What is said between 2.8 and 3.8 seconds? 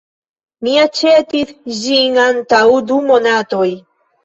du monatoj.